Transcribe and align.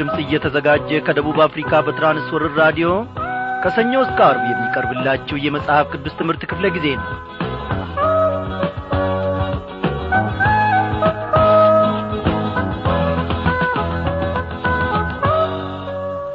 ድምፅ 0.00 0.18
እየተዘጋጀ 0.20 0.98
ከደቡብ 1.06 1.38
አፍሪካ 1.44 1.80
በትራንስወርር 1.86 2.52
ራዲዮ 2.60 2.88
ከሰኞ 3.62 3.92
እስከ 4.04 4.18
አርብ 4.28 4.44
የሚቀርብላችሁ 4.48 5.36
የመጽሐፍ 5.42 5.88
ቅዱስ 5.92 6.14
ትምህርት 6.20 6.42
ክፍለ 6.50 6.66
ጊዜ 6.76 6.86
ነው። 7.00 7.08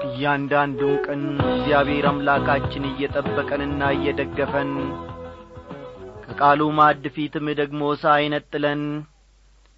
እያንዳንዱን 0.08 0.96
ቀን 1.06 1.24
እግዚአብሔር 1.50 2.08
አምላካችን 2.12 2.86
እየጠበቀንና 2.92 3.90
እየደገፈን 3.96 4.72
ከቃሉ 6.26 6.70
ማዕድ 6.78 7.06
ፊትም 7.16 7.50
ደግሞ 7.60 7.92
ሳይነጥለን 8.04 8.84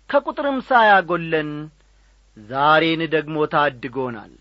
ከቁጥርም 0.09 0.59
ሳያጐለን 0.69 1.49
ዛሬን 2.37 3.01
ደግሞ 3.13 3.37
ታድጎናል። 3.53 4.33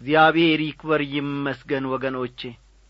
እግዚአብሔር 0.00 0.60
ይክበር 0.66 1.00
ይመስገን 1.14 1.84
ወገኖቼ። 1.92 2.40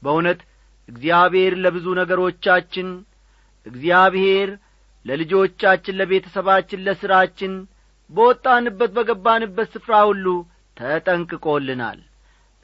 በእውነት 0.03 0.41
እግዚአብሔር 0.89 1.53
ለብዙ 1.63 1.87
ነገሮቻችን 2.01 2.89
እግዚአብሔር 3.67 4.49
ለልጆቻችን 5.05 5.99
ለቤተሰባችን 5.99 6.85
ለሥራችን 6.87 7.53
በወጣንበት 8.11 8.91
በገባንበት 8.97 9.69
ስፍራ 9.75 9.95
ሁሉ 10.09 10.27
ተጠንቅቆልናል። 10.77 12.01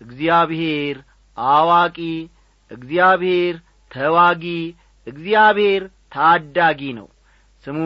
እግዚአብሔር 0.00 0.96
አዋቂ 1.36 1.98
እግዚአብሔር 2.70 3.54
ተዋጊ 3.90 4.44
እግዚአብሔር 5.06 5.82
ታዳጊ 6.14 6.82
ነው። 6.98 7.08
ስሙ 7.64 7.78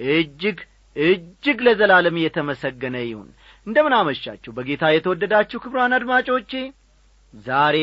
እጅግ 0.00 0.58
እጅግ 0.96 1.58
ለዘላለም 1.66 2.16
የተመሰገነ 2.22 2.96
ይሁን። 3.04 3.28
እንደምን 3.66 3.94
አመሻችሁ። 3.98 4.50
በጌታ 4.56 4.84
የተወደዳችሁ 4.92 5.58
ክብራን 5.64 5.94
አድማጮቼ 5.96 6.52
ዛሬ 7.46 7.76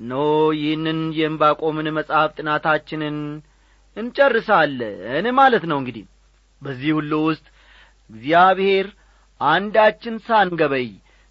ኖ 0.00 0.14
ይህንን 0.58 1.00
የእምባቆምን 1.18 1.88
መጽሐፍ 1.98 2.30
ጥናታችንን 2.38 3.16
እንጨርሳለን 3.96 5.26
ማለት 5.38 5.64
ነው። 5.70 5.78
እንግዲህ 5.80 6.04
በዚህ 6.62 6.92
ሁሉ 6.98 7.12
ውስጥ 7.28 7.46
እግዚአብሔር 8.10 8.86
አንዳችን 9.40 10.16
ሳንገበይ 10.26 10.88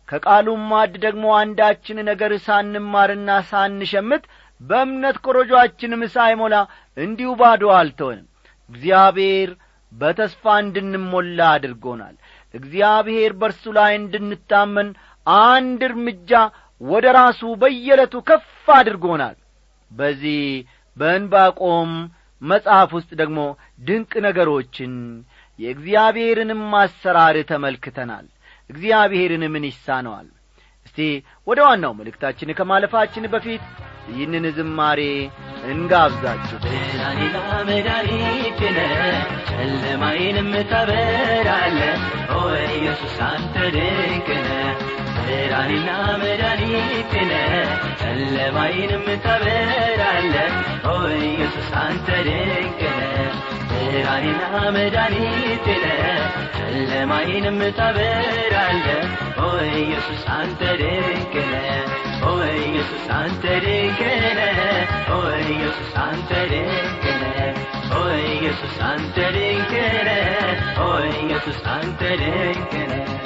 ከቃሉም 0.10 0.62
ማድ 0.72 0.94
ደግሞ 1.04 1.26
አንዳችን 1.40 1.98
ነገር 2.10 2.32
ሳንማርና 2.46 3.30
ሳንሸምት 3.52 4.24
በእምነት 4.62 5.18
ኮረጆአችንም 5.26 6.02
ሳይሞላ 6.16 6.56
እንዲሁ 6.98 7.30
ባዶ 7.40 7.64
አልተወንም። 7.78 8.28
እግዚአብሔር 8.70 9.50
በተስፋ 9.94 10.54
እንድንሞላ 10.62 11.40
አድርጎናል። 11.56 12.16
እግዚአብሔር 12.54 13.32
በርሱ 13.42 13.64
ላይ 13.78 13.92
እንድንታመን 14.00 14.90
አንድ 15.46 15.82
እርምጃ 15.90 16.32
ወደ 16.82 17.06
ራሱ 17.18 17.42
በየዕለቱ 17.62 18.16
ከፍ 18.28 18.48
አድርጎናል። 18.76 19.38
በዚህ 19.92 20.42
በእንባቆም 20.98 21.92
መጽሐፍ 22.42 22.90
ውስጥ 22.98 23.12
ደግሞ 23.22 23.40
ድንቅ 23.82 24.14
ነገሮችን 24.26 24.94
የእግዚአብሔርንም 25.60 26.64
አሰራር 26.80 27.38
ተመልክተናል። 27.52 28.26
እግዚአብሔርን 28.70 29.44
ምን 29.54 29.66
ይሳነዋል 29.70 30.28
እስቲ 30.88 31.00
ወደ 31.48 31.60
ዋናው 31.66 31.94
መልእክታችን 31.98 32.56
ከማለፋችን 32.58 33.26
በፊት 33.34 33.64
ይህንን 34.10 34.46
ዝማሬ 34.58 35.02
እንጋብዛችሁ 35.64 36.58
ብርሃኔና 36.64 37.38
መድኃኒቴነ 37.68 38.80
ጨለማዬንም 39.50 40.50
ታበራለ 40.72 41.80
ኦ 42.34 42.40
ኢየሱስ 42.72 43.16
አንተ 43.30 43.56
ድንቅነ 43.76 44.48
ብርሃኔና 45.20 45.90
መድኃኒቴነ 46.24 47.32
ጨለማዬንም 48.04 49.06
ታበራለ 49.26 50.36
ኦ 50.88 50.98
ኢየሱስ 51.24 51.70
አንተ 51.84 52.10
ድንቅነ 52.28 53.02
ብርሃኔና 53.72 54.44
መድኃኒቴነ 54.78 55.86
ጨለማዬንም 56.58 57.62
ታበራለ 57.80 58.88
ኦ 59.44 59.50
ኢየሱስ 59.76 60.24
አንተ 60.34 60.62
አንተ 63.14 63.44
ድንቅነ 63.62 64.60
ኦ 65.14 65.20
ኢየሱስ 65.46 65.90
አንተ 66.00 66.34
ድንቅነ 66.46 67.28
ኦ 67.94 68.02
ኢየሱስ 68.26 68.76
አንተ 68.86 69.16
ድንቅነ 69.34 70.10
ኦ 70.80 70.90
ኢየሱስ 71.16 71.60
አንተ 71.72 72.02
ድንቅነ 72.18 72.92
አለፍኩኝ 72.96 73.23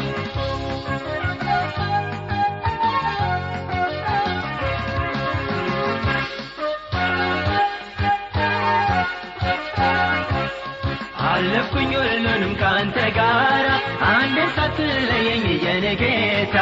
ከአንተ 12.67 12.97
ጋር 13.15 13.65
አንድ 14.07 14.37
ሳትለየኝ 14.55 15.45
የኔ 15.65 15.85
ጌታ 15.99 16.55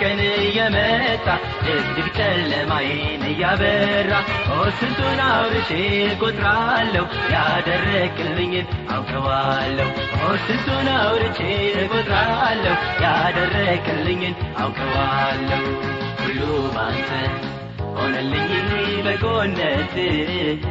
ቀን 0.00 0.20
እየመጣ 0.38 1.26
ድቅድቅ 1.64 2.06
ጨለማዬን 2.18 3.22
እያበራ 3.30 4.12
ኦ 4.50 4.56
ስንቱን 4.78 5.20
አውርቼ 5.26 5.70
ቆጥራለሁ 6.22 7.04
ያደረግልኝን 7.34 8.66
አውቀዋለሁ። 8.94 9.90
ኦ 10.20 10.32
ስንቱን 10.46 10.88
አውርቼ 10.96 11.40
ቆጥራለሁ 11.92 12.74
ያደረግልኝን 13.04 14.34
አውቀዋለሁ። 14.58 15.62
ሁሉ 16.22 16.40
ባንተ 16.76 17.10
ሆነልኝ 17.98 18.50
በጎነት 19.06 19.94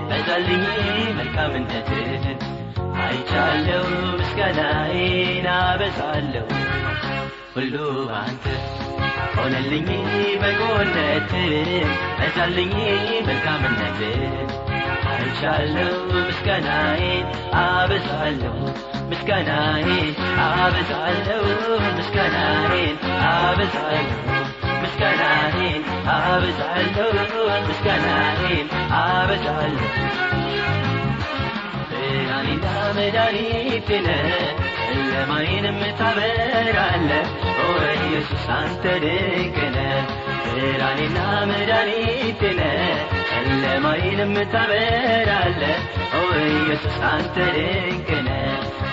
በዛልኝ 0.09 0.65
መልካምነት 1.19 1.89
አይቻለሁ 3.15 3.83
ምስጋናዬን 4.17 5.45
አበዛለሁ። 5.51 6.47
ሁሉ 7.53 7.75
ባንተ 8.09 8.45
ሆነልኝ 9.35 9.87
በጎነት 10.41 11.31
በዛልኝ 12.17 12.73
መልካምነት 13.27 14.01
አይቻለሁ 15.11 15.93
ምስጋናዬን 16.27 17.25
አበዛለሁ 17.61 18.55
ምስጋናዬን 19.11 20.11
አበዛለሁ 20.47 21.43
ምስጋናዬን 21.97 22.97
አበዛለሁ 23.29 24.19
ምስጋናዬን 24.83 25.81
አበዛለሁ 26.15 27.09
ምስጋናዬን 27.69 28.67
አበዛለሁ 29.01 29.91
ብርሃኔና 32.37 32.65
መድኃኒቴነ 32.95 34.07
ጨለማዬንም 34.79 35.77
ታበራለ 35.99 37.11
ኦ 37.61 37.67
ኢየሱስ 37.99 38.43
አንተ 38.57 38.83
ድንቅነ 39.03 39.77
ብርሃኔና 40.47 41.17
መድኃኒቴነ 41.51 42.61
ጨለማዬንም 43.31 44.33
ታበራለ 44.53 45.61
ኦ 46.13 46.23
ኢየሱስ 46.51 46.97
አንተ 47.13 47.37
ድንቅነ 47.57 48.29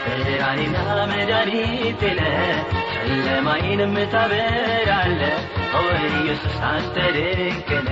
ብርሃኔና 0.04 0.76
መድኃኒቴነ 1.10 2.20
ጨለማዬንም 2.94 3.94
ታበራለ 4.12 5.20
ኦ 5.74 5.82
ኢየሱስ 6.10 6.56
አንተ 6.70 6.96
ድንቅነ 7.16 7.90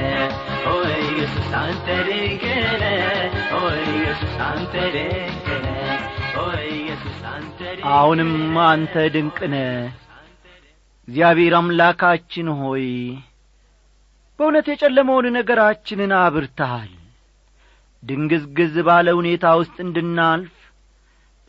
ኦ 0.66 0.74
ኢየሱስ 1.02 1.48
አንተ 1.60 1.86
ድንቅነ 2.08 2.84
ኦ 3.54 3.62
ኢየሱስ 3.86 4.36
አንተ 4.48 4.74
ድንቅነ 4.96 5.66
ኦ 6.36 6.46
ኢየሱስ 6.72 7.18
አንተ 7.32 7.58
አሁንም 7.94 8.32
አንተ 8.66 9.06
ድንቅነ 9.16 9.56
እግዚአብሔር 11.08 11.54
አምላካችን 11.58 12.48
ሆይ 12.58 12.86
በእውነት 14.38 14.66
የጨለመውን 14.70 15.26
ነገራችንን 15.36 16.12
አብርተሃል። 16.18 16.92
ድንግዝግዝ 18.02 18.74
ባለ 18.86 19.08
ሁኔታ 19.18 19.46
ውስጥ 19.60 19.76
እንድናልፍ 19.84 20.52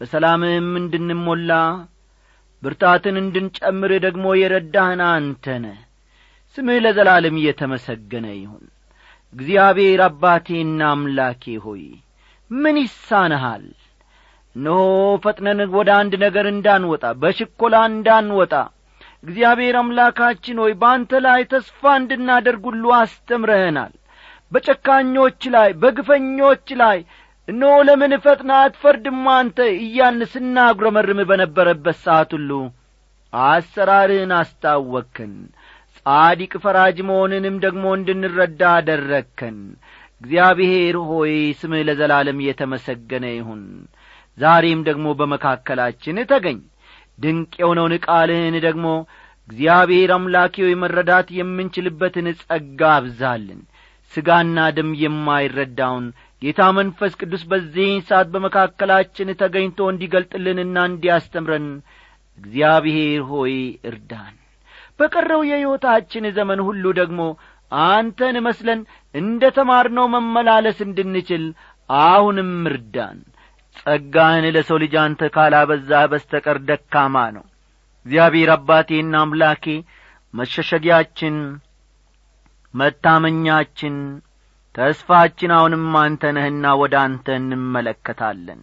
በሰላምህም 0.01 0.69
እንድንሞላ 0.79 1.51
ብርታትን 2.63 3.15
እንድንጨምር 3.19 3.91
ደግሞ 4.05 4.25
የረዳህን 4.37 5.01
አንተነ። 5.07 5.65
ስምህ 6.57 6.77
ለዘላለም 6.85 7.35
እየተመሰገነ 7.39 8.25
ይሁን። 8.35 8.63
እግዚአብሔር 9.33 10.01
አባቴና 10.07 10.81
አምላኬ 10.93 11.53
ሆይ 11.65 11.83
ምን 12.51 12.77
ይሳንሃል? 12.81 13.65
እነሆ 14.55 14.79
ፈጥነን 15.23 15.61
ወደ 15.75 15.89
አንድ 15.99 16.13
ነገር 16.23 16.47
እንዳንወጣ 16.51 17.13
በሽኮላ 17.21 17.75
እንዳንወጣ። 17.91 18.53
እግዚአብሔር 19.23 19.75
አምላካችን 19.81 20.61
ሆይ 20.63 20.73
በአንተ 20.81 21.21
ላይ 21.25 21.41
ተስፋ 21.51 21.93
እንድናደርግ 21.99 22.63
ሁሉ 22.69 22.85
አስተምረህናል። 22.99 23.93
በጨካኞች 24.51 25.41
ላይ 25.55 25.69
በግፈኞች 25.81 26.67
ላይ 26.81 26.97
እነሆ 27.51 27.73
ለምን 27.87 28.13
ፈጥና 28.23 28.51
አትፈርድም 28.63 29.21
አንተ? 29.33 29.57
እያን 29.81 30.19
ስናጉረመርም 30.33 31.19
በነበረበት 31.29 31.97
ሰዓት 32.03 32.31
ሁሉ 32.37 32.51
አሰራርህን 33.33 34.31
አስታወክን። 34.37 35.33
ጻዲቅ 35.97 36.53
ፈራጅ 36.63 36.97
መሆንንም 37.09 37.55
ደግሞ 37.65 37.83
እንድንረዳ 37.97 38.61
አደረግከን። 38.77 39.57
እግዚአብሔር 40.21 40.95
ሆይ 41.09 41.31
ስምህ 41.59 41.83
ለዘላለም 41.87 42.39
የተመሰገነ 42.47 43.25
ይሁን። 43.33 43.63
ዛሬም 44.37 44.81
ደግሞ 44.89 45.07
በመካከላችን 45.19 46.19
ተገኝ። 46.31 46.59
ድንቅ 47.19 47.53
የሆነውን 47.61 47.93
ቃልህን 48.05 48.55
ደግሞ 48.67 48.85
እግዚአብሔር 49.49 50.11
አምላኬ 50.15 50.55
ሆይ 50.65 50.75
መረዳት 50.83 51.29
የምንችልበትን 51.37 52.27
ጸጋ 52.41 52.81
አብዛልን። 52.97 53.61
ሥጋና 54.13 54.59
ደም 54.77 54.91
የማይረዳውን 55.01 56.05
ጌታ 56.41 56.61
መንፈስ 56.77 57.13
ቅዱስ 57.19 57.41
በዚህን 57.49 57.99
ሰዓት 58.07 58.27
በመካከላችን 58.33 59.35
ተገኝቶ 59.41 59.89
እንዲገልጥልንና 59.91 60.77
እንዲያስተምረን 60.89 61.67
እግዚአብሔር 62.37 63.21
ሆይ 63.31 63.53
እርዳን። 63.89 64.35
በቀረው 64.99 65.41
የሕይወታችን 65.49 66.25
ዘመን 66.37 66.59
ሁሉ 66.67 66.83
ደግሞ 66.99 67.21
አንተን 67.71 68.37
መስለን 68.47 68.79
እንደ 69.15 69.43
ተማርነው 69.57 70.07
መመላለስ 70.15 70.79
እንድንችል 70.87 71.43
አሁንም 71.89 72.51
እርዳን። 72.71 73.19
ጸጋህን 73.77 74.45
ለሰው 74.55 74.77
ልጅ 74.83 74.93
አንተ 75.03 75.29
ካላበዛህ 75.35 76.03
በስተቀር 76.11 76.57
ደካማ 76.69 77.15
ነው። 77.37 77.45
እግዚአብሔር 78.05 78.49
አባቴና 78.55 79.15
አምላኬ 79.23 79.65
መሸሸጊያችን 80.33 81.35
መታመኛችን 82.73 83.95
ተስፋችን 84.75 85.51
አሁንም 85.55 85.85
አንተ 86.01 86.23
ነህና 86.35 86.65
ወደ 86.81 86.95
አንተ 87.05 87.27
እንመለከታለን። 87.39 88.61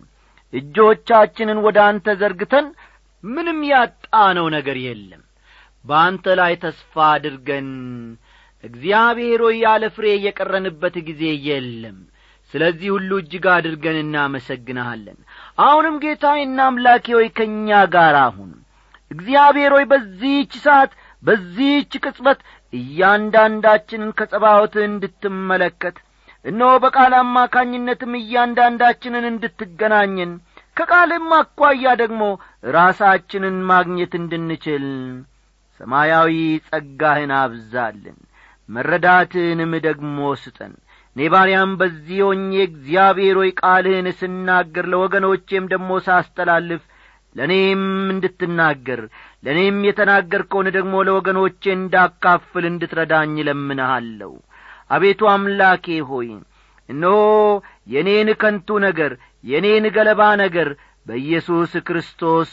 እጆቻችንን 0.52 1.58
ወደ 1.66 1.78
አንተ 1.88 2.14
ዘርግተን 2.20 2.66
ምንም 3.24 3.58
ያጣነው 3.70 4.46
ነገር 4.56 4.76
የለም። 4.86 5.22
በአንተ 5.84 6.26
ላይ 6.40 6.52
ተስፋ 6.62 6.94
አድርገን 7.14 7.68
እግዚአብሔር 8.64 9.40
ሆይ 9.46 9.56
ያለ 9.64 9.84
ፍሬ 9.96 10.06
የቀረንበት 10.26 10.96
ጊዜ 11.08 11.24
የለም። 11.48 11.98
ስለዚህ 12.54 12.88
ሁሉ 12.94 13.10
እጅግ 13.22 13.44
አድርገን 13.54 13.96
እናመሰግንሃለን። 14.02 15.18
አሁንም 15.58 15.96
ጌታዬና 16.04 16.58
አምላኬ 16.68 17.06
ሆይ 17.16 17.28
ከእኛ 17.38 17.68
ጋር 17.94 18.16
አሁን። 18.26 18.50
እግዚአብሔር 19.10 19.72
ሆይ 19.76 19.84
በዚህች 19.92 20.54
ሰዓት 20.64 20.92
በዚህች 21.22 21.92
ቅጽበት 22.02 22.40
እያንዳንዳችንን 22.72 24.10
ከጸባዖት 24.18 24.74
እንድትመለከት 24.84 25.96
እነሆ 26.44 26.70
በቃል 26.84 27.12
አማካኝነትም 27.18 28.12
እያንዳንዳችንን 28.20 29.24
እንድትገናኝን 29.30 30.32
ከቃልም 30.76 31.28
አኳያ 31.38 31.94
ደግሞ 32.02 32.22
ራሳችንን 32.72 33.56
ማግኘት 33.70 34.12
እንድንችል 34.20 34.84
ሰማያዊ 35.80 36.34
ጸጋህን 36.68 37.32
አብዛልን 37.38 38.18
መረዳትህንም 38.68 39.72
ደግሞ 39.86 40.18
ስጠን። 40.42 40.72
እኔ 41.16 41.28
ባሪያም 41.34 41.70
በዚህ 41.80 42.18
ሆኜ 42.26 42.50
እግዚአብሔር 42.64 43.36
ሆይ 43.40 43.50
ቃልህን 43.60 44.08
ስናገር 44.18 44.86
ለወገኖቼም 44.92 45.64
ደግሞ 45.72 45.90
ሳስተላልፍ 46.06 46.82
ለእኔም 47.36 47.82
እንድትናገር 48.12 49.00
ለእኔም 49.44 49.78
የተናገርከውን 49.88 50.68
ደግሞ 50.76 50.94
ለወገኖቼ 51.08 51.62
እንዳካፍል 51.74 52.66
እንድትረዳኝ 52.70 53.34
ለምንሃለሁ 53.48 54.32
አቤቱ 54.90 55.22
አምላኬ 55.32 55.86
ሆይ 56.10 56.28
እነሆ 56.88 57.16
የእኔን 57.92 58.28
ከንቱ 58.42 58.78
ነገር 58.84 59.12
የእኔን 59.44 59.86
ገለባ 59.96 60.22
ነገር 60.42 60.68
በኢየሱስ 61.06 61.72
ክርስቶስ 61.86 62.50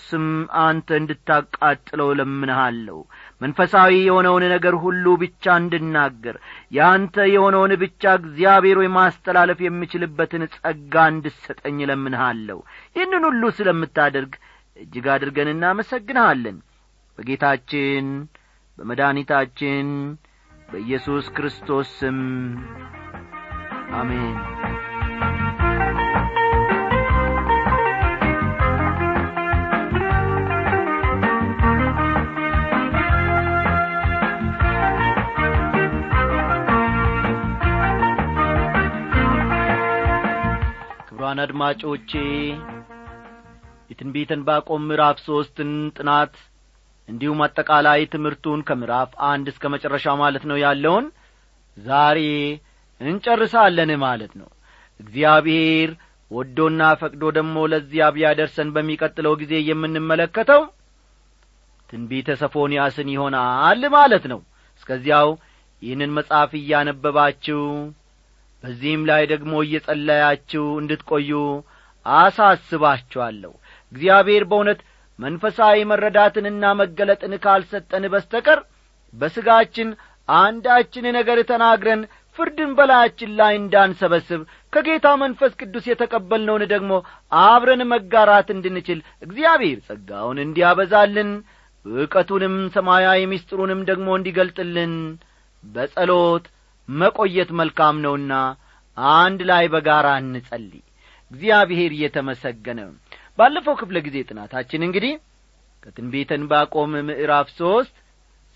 አንተ 0.61 0.89
እንድታቃጥለው 0.99 2.09
ለምንሃለሁ 2.19 2.97
መንፈሳዊ 3.41 3.91
የሆነውን 4.03 4.43
ነገር 4.53 4.75
ሁሉ 4.83 5.15
ብቻ 5.23 5.55
እንድናገር 5.61 6.35
ያንተ 6.77 7.25
የሆነውን 7.33 7.73
ብቻ 7.83 8.13
እግዚአብሔር 8.19 8.79
ወይ 8.81 8.89
ማስተላለፍ 8.97 9.61
የምችልበትን 9.65 10.43
ጸጋ 10.55 11.03
እንድሰጠኝ 11.13 11.79
ለምንሃለሁ 11.91 12.59
ይህንን 12.97 13.25
ሁሉ 13.29 13.43
ስለምታደርግ 13.59 14.35
እጅግ 14.77 15.05
አድርገን 15.13 15.51
እናመሰግንሃለን። 15.53 16.57
በጌታችን 17.17 18.07
በመድኃኒታችን 18.77 19.87
በኢየሱስ 20.69 21.25
ክርስቶስ 21.35 21.89
ስም 21.99 22.19
አሜን። 23.93 24.35
ክቡራን 41.07 41.39
አድማጮቼ 41.43 42.11
የትንቢተ 43.89 44.31
ዕንባቆም 44.37 44.83
ምዕራፍ 44.89 45.17
ሦስትን 45.25 45.71
ጥናት 45.97 46.33
እንዲሁም 47.09 47.41
አጠቃላይ 47.45 48.01
ትምህርቱን 48.13 48.61
ከምዕራፍ 48.67 49.11
አንድ 49.29 49.47
እስከ 49.51 49.69
መጨረሻው 49.73 50.15
ማለት 50.21 50.43
ነው 50.51 50.57
ያለውን 50.63 51.05
ዛሬ 51.77 52.19
እንጨርሳለን 53.01 53.91
ማለት 54.05 54.33
ነው። 54.41 54.49
እግዚአብሔር 54.99 55.89
ወዶና 56.31 56.81
ፈቅዶ 57.01 57.23
ደግሞ 57.37 57.65
ለዚያ 57.71 58.05
ቢያደርሰን 58.15 58.69
በሚቀጥለው 58.75 59.33
ጊዜ 59.41 59.53
የምንመለከተው 59.67 60.61
ትንቢተ 61.89 62.29
ሰፎንያስን 62.41 63.09
ይሆናል 63.15 63.81
ማለት 63.95 64.25
ነው። 64.31 64.39
እስከዚያው 64.79 65.29
ይህንን 65.81 66.15
መጽሐፍ 66.17 66.51
እያነበባችሁ 66.59 67.61
በዚህም 68.63 69.01
ላይ 69.09 69.23
ደግሞ 69.33 69.53
እየጸለያችሁ 69.65 70.65
እንድትቆዩ 70.81 71.31
አሳስባችኋለሁ 72.05 73.51
እግዚአብሔር 73.95 74.43
በእውነት 74.49 74.79
መንፈሳዊ 75.19 75.77
መረዳትንና 75.91 76.73
መገለጥን 76.79 77.33
ካልሰጠን 77.43 78.05
በስተቀር 78.13 78.59
በሥጋችን 79.13 79.89
አንዳችን 80.29 81.05
ነገር 81.17 81.39
ተናግረን 81.51 82.01
ፍርድን 82.39 82.71
በላያችን 82.77 83.29
ላይ 83.39 83.53
እንዳንሰበስብ 83.59 84.41
ከጌታ 84.73 85.07
መንፈስ 85.21 85.51
ቅዱስ 85.61 85.85
የተቀበልነውን 85.89 86.63
ደግሞ 86.73 86.93
አብረን 87.43 87.81
መጋራት 87.91 88.47
እንድንችል 88.55 88.99
እግዚአብሔር 89.21 89.77
ጸጋውን 89.87 90.39
እንዲያበዛልን 90.45 91.29
ዕውቀቱንም 91.85 92.55
ሰማያዊ 92.75 93.21
ምስጢሩንም 93.31 93.81
ደግሞ 93.89 94.07
እንዲገልጥልን 94.17 94.93
በጸሎት 95.63 96.45
መቆየት 96.89 97.51
መልካም 97.59 97.95
ነውና 98.05 98.33
አንድ 99.17 99.39
ላይ 99.49 99.65
በጋራ 99.73 100.07
እንጸልይ። 100.21 100.83
እግዚአብሔር 101.31 101.91
እየተመሰገነ 101.95 102.79
ባለፈው 103.37 103.75
ክፍለ 103.81 103.97
ጊዜ 104.05 104.17
ጥናታችን 104.29 104.85
እንግዲህ 104.87 105.13
ከትንቢተ 105.83 106.31
ዕንባቆም 106.39 106.93
ምዕራፍ 107.09 107.47
ሦስት 107.59 107.95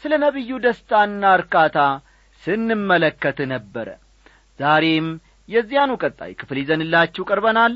ስለ 0.03 0.13
ነቢዩ 0.23 0.51
ደስታና 0.65 1.23
እርካታ 1.39 1.77
ስንመለከት 2.43 3.39
ነበረ። 3.53 3.87
ዛሬም 4.59 5.07
የዚያኑ 5.49 5.91
ቀጣይ 6.03 6.31
ክፍል 6.41 6.57
ይዘንላችሁ 6.61 7.23
ቀርበናል። 7.29 7.73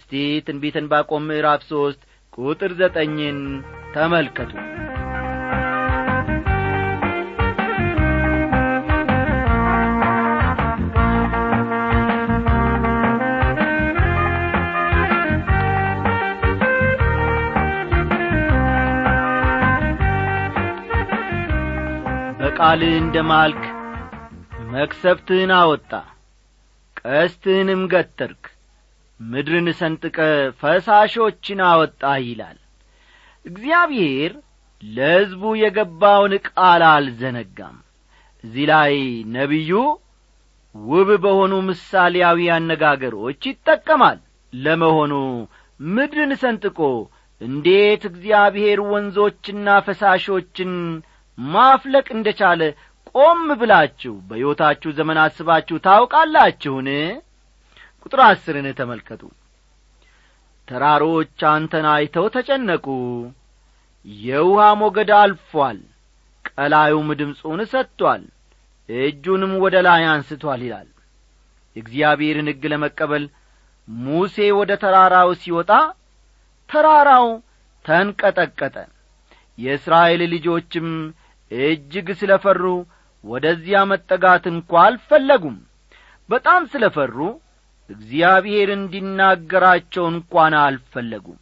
እስቲ 0.00 0.12
ትንቢተ 0.46 0.76
ዕንባቆም 0.82 1.28
ምዕራፍ 1.30 1.62
ሦስት 1.70 2.00
ቁጥር 2.38 2.72
ዘጠኝን 2.80 3.40
ተመልከቱ 3.94 4.52
በቃልህ 22.66 22.92
እንደ 22.98 23.16
ማልክ 23.28 23.62
መክሰፍትህን 24.70 25.50
አወጣ 25.56 25.90
ቀስትህንም 27.00 27.80
ገተርክ 27.92 28.44
ምድርን 29.20 29.68
ሰንጥቀ 29.80 30.16
ፈሳሾችን 30.60 31.60
አወጣ 31.66 32.12
ይላል። 32.22 32.56
እግዚአብሔር 33.44 34.32
ለሕዝቡ 34.82 35.52
የገባውን 35.60 36.34
ቃል 36.48 36.84
አልዘነጋም። 36.88 37.76
እዚህ 38.44 38.66
ላይ 38.72 38.94
ነቢዩ 39.36 39.72
ውብ 40.74 41.10
በሆኑ 41.24 41.54
ምሳሌያዊ 41.70 42.50
አነጋገሮች 42.56 43.42
ይጠቀማል። 43.50 44.20
ለመሆኑ 44.52 45.12
ምድርን 45.80 46.34
ሰንጥቆ 46.42 46.80
እንዴት 47.40 48.04
እግዚአብሔር 48.12 48.80
ወንዞችና 48.90 49.68
ፈሳሾችን 49.86 50.72
ማፍለቅ 51.38 52.06
እንደ 52.14 52.28
ቻለ 52.38 52.60
ቆም 53.14 53.42
ብላችሁ 53.60 54.14
በሕይወታችሁ 54.28 54.90
ዘመን 54.98 55.18
አስባችሁ 55.22 55.76
ታውቃላችሁን? 55.84 56.88
ቁጥር 58.02 58.20
አስርን 58.26 58.66
ተመልከቱ። 58.78 59.22
ተራሮች 60.68 61.40
አንተን 61.50 61.86
አይተው 61.92 62.26
ተጨነቁ። 62.34 62.86
የውሃ 64.22 64.62
ሞገድ 64.80 65.10
አልፏል። 65.18 65.78
ቀላዩም 66.50 67.08
ድምፁን 67.20 67.60
ሰጥቶአል 67.72 68.22
እጁንም 68.88 69.52
ወደ 69.64 69.76
ላይ 69.86 70.02
አንስቶአል 70.10 70.62
ይላል። 70.66 70.88
የእግዚአብሔርን 71.76 72.48
ሕግ 72.50 72.64
ለመቀበል 72.72 73.24
ሙሴ 73.88 74.36
ወደ 74.58 74.72
ተራራው 74.82 75.30
ሲወጣ 75.40 75.70
ተራራው 76.70 77.26
ተንቀጠቀጠ። 77.84 78.76
የእስራኤል 79.58 80.22
ልጆችም 80.32 80.88
እጅግ 81.50 82.08
ስለ 82.20 82.32
ፈሩ 82.44 82.62
ወደዚያ 83.24 83.78
መጠጋት 83.90 84.44
እንኳ 84.52 84.70
አልፈለጉም። 84.84 85.56
በጣም 86.28 86.62
ስለ 86.72 86.84
ፈሩ 86.96 87.16
እግዚአብሔር 87.90 88.68
እንዲናገራቸው 88.76 90.04
እንኳን 90.12 90.54
አልፈለጉም። 90.62 91.38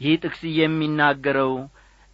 ይህ 0.00 0.16
ጥቅስ 0.22 0.42
የሚናገረው 0.58 1.52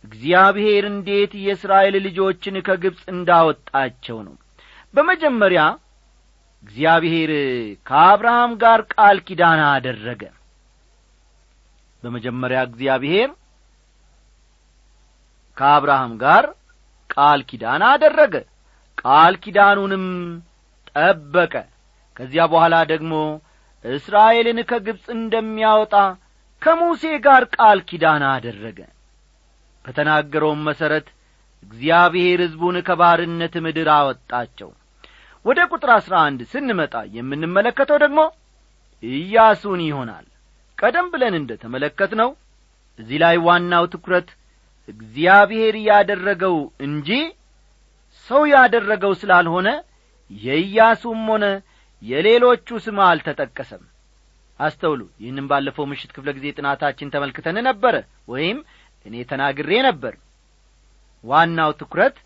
እግዚአብሔር 0.05 0.85
እንዴት 0.91 1.33
የእስራኤል 1.43 1.95
ልጆችን 2.07 2.57
ከግብፅ 2.67 3.03
እንዳወጣቸው 3.13 4.19
ነው። 4.27 4.35
በመጀመሪያ 4.95 5.63
እግዚአብሔር 6.65 7.31
ከአብርሃም 7.87 8.53
ጋር 8.63 8.81
ቃል 8.95 9.19
ኪዳን 9.27 9.61
አደረገ። 9.69 10.23
በመጀመሪያ 12.03 12.59
እግዚአብሔር 12.69 13.31
ከአብርሃም 15.57 16.13
ጋር 16.23 16.45
ቃል 17.11 17.41
ኪዳን 17.51 17.83
አደረገ። 17.89 18.35
ቃል 18.99 19.35
ኪዳኑንም 19.45 20.05
ጠበቀ። 20.91 21.55
ከዚያ 22.17 22.43
በኋላ 22.53 22.75
ደግሞ 22.93 23.13
እስራኤልን 23.85 24.59
ከግብፅ 24.71 25.07
እንደሚያወጣ 25.17 25.95
ከሙሴ 26.63 27.03
ጋር 27.25 27.43
ቃል 27.57 27.79
ኪዳን 27.89 28.23
አደረገ። 28.31 28.79
በተናገረውም 29.85 30.63
መሠረት 30.69 31.09
እግዚአብሔር 31.63 32.41
ሕዝቡን 32.45 32.77
ከባርነት 32.87 33.55
ምድር 33.65 33.89
አወጣቸው። 33.97 34.71
ወደ 35.45 35.61
ቁጥር 35.73 35.91
አሥራ 35.97 36.15
አንድ 36.27 36.41
ስንመጣ 36.53 36.95
የምንመለከተው 37.17 37.99
ደግሞ 38.05 38.21
ኢያሱን 39.03 39.81
ይሆናል። 39.87 40.27
ቀደም 40.79 41.07
ብለን 41.13 41.35
እንደ 41.39 41.53
ተመለከት 41.63 42.13
ነው 42.21 42.31
እዚህ 42.99 43.19
ላይ 43.23 43.37
ዋናው 43.47 43.85
ትኩረት 43.93 44.29
እግዚአብሔር 44.89 45.75
ያደረገው 45.89 46.57
እንጂ 46.87 47.09
ሰው 48.29 48.43
ያደረገው 48.53 49.13
ስላልሆነ 49.21 49.69
የኢያሱም 50.31 51.23
ሆነ 51.31 51.45
የሌሎቹ 52.03 52.69
ስም 52.85 52.99
አልተጠቀሰም። 53.07 53.83
አስተውሉ። 54.61 55.01
ይህንም 55.23 55.47
ባለፈው 55.51 55.85
ምሽት 55.91 56.11
ክፍለ 56.17 56.29
ጊዜ 56.37 56.47
ጥናታችን 56.59 57.13
ተመልክተን 57.15 57.57
ነበረ 57.69 57.95
ወይም 58.29 58.59
እኔ 59.07 59.15
ተናግሬ 59.31 59.71
ነበር። 59.89 60.15
ዋናው 61.25 61.71
ትኩረት 61.81 62.17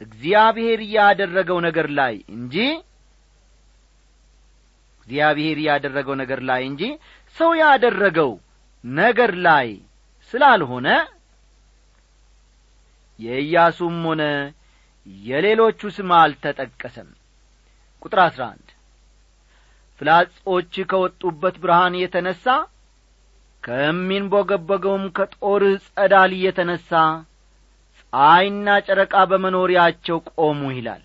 እግዚአብሔር 0.00 0.80
ያደረገው 0.94 1.58
ነገር 1.66 1.88
ላይ 1.98 2.14
እንጂ 2.36 2.56
እግዚአብሔር 5.00 5.58
ያደረገው 5.66 6.14
ነገር 6.22 6.40
ላይ 6.50 6.62
እንጂ 6.68 6.82
ሰው 7.36 7.50
ያደረገው 7.62 8.30
ነገር 8.84 9.32
ላይ 9.46 9.68
ስላልሆነ 10.32 10.88
የኢያሱም 13.20 13.96
ሆነ 14.08 14.22
የሌሎቹ 15.24 15.90
ስም 15.96 16.10
አልተጠቀሰም። 16.18 17.08
ቁጥር 18.02 18.20
አሥራ 18.24 18.42
አንድ 18.52 18.68
ፍላጾች 20.00 20.74
ከወጡበት 20.90 21.56
ብርሃን 21.62 21.94
የተነሣ 22.00 22.44
ከሚንቦገበገውም 23.64 25.04
ከጦርህ 25.16 25.74
ጸዳል 25.88 26.32
የተነሣ 26.42 26.90
ፀሐይና 27.98 28.68
ጨረቃ 28.86 29.14
በመኖሪያቸው 29.30 30.18
ቆሙ 30.34 30.60
ይላል። 30.76 31.02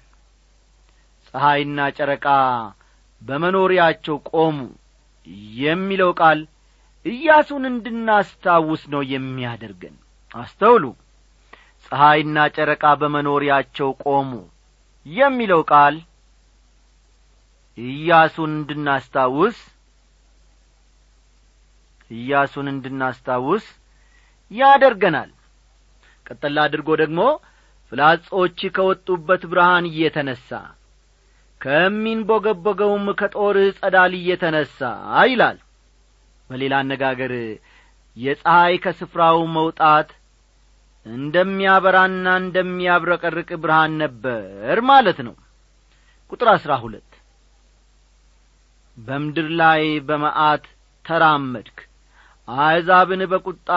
ፀሐይና 1.28 1.88
ጨረቃ 1.98 2.28
በመኖሪያቸው 3.22 4.18
ቆሙ 4.32 4.58
የሚለው 5.62 6.12
ቃል 6.22 6.40
ኢያሱን 7.06 7.64
እንድናስታውስ 7.70 8.84
ነው 8.94 9.02
የሚያደርገን። 9.12 9.96
አስተውሉ 10.36 10.84
ፀሐይና 11.92 12.38
ጨረቃ 12.56 12.84
በመኖሪያቸው 13.02 13.90
ቆሙ 14.04 14.32
የሚለው 15.06 15.62
ቃል 15.72 15.96
ኢያሱን 17.78 18.52
እንድናስታውስ 18.56 19.58
ኢያሱን 22.12 22.68
እንድናስታውስ 22.72 23.66
ያደርገናል። 24.52 25.32
ቀጠላ 26.26 26.58
አድርጎ 26.68 26.90
ደግሞ 27.02 27.22
ፍላጾች 27.92 28.60
ከወጡበት 28.76 29.44
ብርሃን 29.52 29.86
እየተነሣ 29.92 30.50
ከሚንቦገቦገውም 31.62 33.06
ከጦርህ 33.20 33.70
ጸዳል 33.80 34.14
እየተነሣ 34.18 34.78
ይላል። 35.30 35.58
በሌላ 36.50 36.74
አነጋገር 36.84 37.34
የፀሐይ 38.18 38.76
ከስፍራው 38.84 39.38
መውጣት 39.56 40.10
እንደሚያበራና 41.06 42.28
እንደሚያብረቀርቅ 42.42 43.50
ብርሃን 43.64 43.94
ነበር 44.02 44.78
ማለት 44.90 45.20
ነው። 45.28 45.36
ቁጥር 46.32 46.48
አሥራ 46.54 46.74
ሁለት 46.84 47.12
በምድር 48.98 49.48
ላይ 49.62 49.84
በመዓት 50.08 50.66
ተራመድክ 51.06 51.78
አሕዛብን 52.48 53.22
በቁጣ 53.32 53.70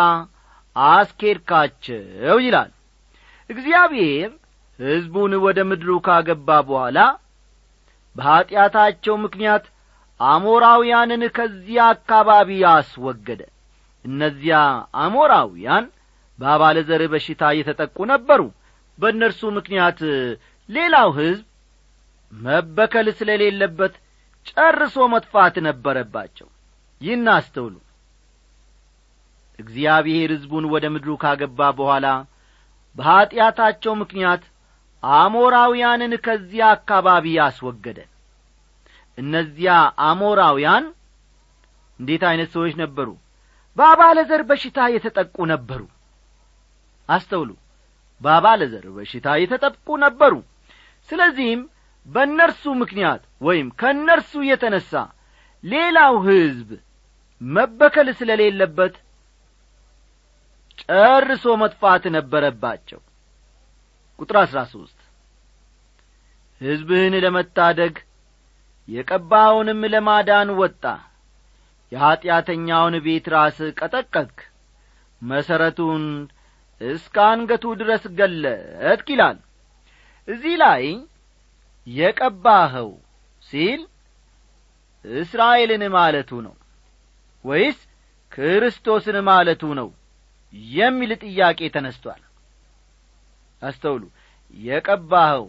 አስኬድካቸው 0.77 2.37
ይላል። 2.45 2.71
እግዚአብሔር 3.51 4.31
ሕዝቡን 4.79 5.33
ወደ 5.45 5.59
ምድሩ 5.71 5.91
ካገባ 6.07 6.49
በኋላ 6.69 6.99
በኀጢአታቸው 8.17 9.15
ምክንያት 9.25 9.65
አሞራውያንን 10.21 11.23
ከዚያ 11.37 11.83
አካባቢ 11.93 12.51
አስወገደ። 12.73 13.41
እነዚያ 14.05 14.59
አሞራውያን 15.03 15.85
በአባለ 16.39 16.77
ዘር 16.89 17.03
በሽታ 17.13 17.43
የተጠቁ 17.57 17.97
ነበሩ። 18.13 18.41
በእነርሱ 18.99 19.41
ምክንያት 19.57 19.99
ሌላው 20.69 21.09
ሕዝብ 21.19 21.45
መበከል 22.33 23.07
ስለሌለበት 23.19 23.95
ጨርሶ 24.47 24.97
መጥፋት 25.13 25.55
ነበረባቸው። 25.67 26.49
ይህን 27.01 27.27
አስተውሉ። 27.35 27.75
እግዚአብሔር 29.59 30.31
ሕዝቡን 30.35 30.65
ወደ 30.73 30.85
ምድሩ 30.95 31.11
ካገባ 31.23 31.61
በኋላ 31.79 32.07
በኀጢአታቸው 32.97 33.93
ምክንያት 34.03 34.43
አሞራውያንን 35.03 36.13
ከዚያ 36.25 36.65
አካባቢ 36.77 37.27
አስወገደ። 37.45 37.99
እነዚያ 39.19 39.73
አሞራውያን 40.09 40.85
እንዴት 42.01 42.23
ዐይነት 42.29 42.51
ሰዎች 42.57 42.75
ነበሩ? 42.83 43.09
በአባለ 43.77 44.19
ዘር 44.31 44.43
በሽታ 44.49 44.79
የተጠቁ 44.95 45.37
ነበሩ 45.53 45.81
አስተውሉ። 47.09 47.51
በአባለ 48.21 48.61
ዘር 48.73 48.87
በሽታ 48.95 49.27
የተጠቁ 49.41 49.87
ነበሩ። 50.05 50.35
ስለዚህም 51.09 51.61
በእነርሱ 52.07 52.65
ምክንያት 52.81 53.23
ወይም 53.47 53.69
ከእነርሱ 53.81 54.33
የተነሣ 54.49 54.91
ሌላው 55.65 56.15
ሕዝብ 56.27 56.69
መበከል 57.41 58.09
ስለሌለበት 58.19 58.95
ጨርሶ 60.83 61.45
መጥፋት 61.63 62.05
ነበረባቸው። 62.17 63.01
ቁጥር 64.19 64.37
አሥራ 64.43 64.59
ሦስት 64.73 64.99
ሕዝብህን 66.61 67.15
ለመታደግ 67.25 67.95
የቀባውንም 68.89 69.81
ለማዳን 69.93 70.49
ወጣ። 70.61 70.85
የኀጢአተኛውን 71.93 72.95
ቤት 73.05 73.27
ራስ 73.35 73.59
ቀጠቀጥክ 73.79 74.39
መሠረቱን 75.23 76.05
እስከ 76.81 77.17
አንገቱ 77.31 77.65
ድረስ 77.81 78.03
ገለጥክ 78.19 79.09
ይላል። 79.13 79.39
እዚህ 80.29 80.55
ላይ 80.63 80.85
የቀባኸው 81.87 82.91
ሲል 83.43 83.81
እስራኤልን 85.05 85.83
ማለቱ 85.97 86.31
ነው 86.47 86.55
ወይስ 87.45 87.79
ክርስቶስን 88.33 89.17
ማለቱ 89.29 89.63
ነው 89.81 89.89
የሚል 90.75 91.11
ጥያቄ 91.25 91.61
ተነስቷል። 91.75 92.23
አስተውሉ። 93.63 94.03
የቀባኸው 94.57 95.47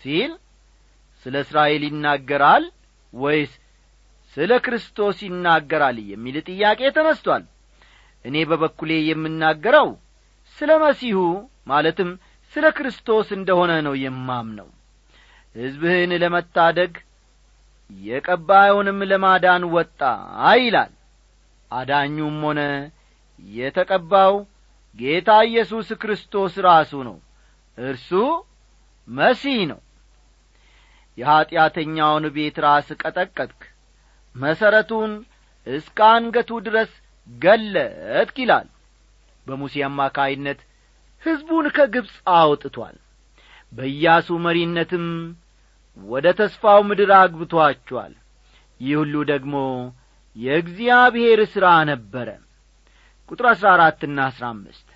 ሲል 0.00 0.32
ስለ 1.26 1.34
እስራኤል 1.44 1.82
ይናገራል 1.88 2.64
ወይስ 3.12 3.52
ስለ 4.36 4.52
ክርስቶስ 4.66 5.18
ይናገራል 5.26 5.96
የሚል 6.12 6.36
ጥያቄ 6.48 6.80
ተነስቷል። 6.96 7.44
እኔ 8.24 8.36
በበኩሌ 8.50 8.90
የምናገረው 9.08 9.88
ስለ 10.58 10.70
መሲሁ 10.82 11.18
ማለትም 11.66 12.10
ስለ 12.54 12.66
ክርስቶስ 12.76 13.28
እንደሆነ 13.36 13.72
ነው 13.86 13.94
የማምነው። 14.04 14.68
ሕዝብህን 15.54 16.12
ለመታደግ 16.22 16.92
የቀባዩንም 17.90 18.98
ለማዳን 19.10 19.62
ወጣ 19.74 20.00
ይላል። 20.58 20.92
አዳኙም 21.70 22.38
ሆነ 22.46 22.60
የተቀባው 23.52 24.34
ጌታ 24.98 25.30
ኢየሱስ 25.48 25.88
ክርስቶስ 26.02 26.54
ራሱ 26.66 26.92
ነው። 27.08 27.16
እርሱ 27.78 28.10
መሲህ 29.08 29.60
ነው። 29.70 29.80
የኀጢአተኛውን 31.18 32.24
ቤት 32.34 32.56
ራስ 32.64 32.88
ቀጠቀጥክ 33.02 33.60
መሠረቱን 34.36 35.12
እስከ 35.66 35.98
አንገቱ 36.12 36.50
ድረስ 36.66 36.90
ገለጥክ 37.28 38.36
ይላል 38.42 38.66
በሙሴ 39.48 39.74
አማካይነት 39.86 40.60
ሕዝቡን 41.22 41.66
ከግብፅ 41.76 42.14
አውጥቷል። 42.34 42.96
በኢያሱ 43.72 44.28
መሪነትም 44.44 45.06
ወደ 45.96 46.26
ተስፋው 46.38 46.80
ምድር 46.88 47.10
አግብቶአቸዋል 47.16 48.12
ይህ 48.80 48.94
ሁሉ 49.00 49.14
ደግሞ 49.30 49.54
የእግዚአብሔር 50.36 51.40
ሥራ 51.52 51.66
ነበረ። 51.90 52.28
ቁጥር 53.28 53.46
አሥራ 53.52 53.68
አራትና 53.74 54.18
አሥራ 54.28 54.44
አምስት 54.52 54.86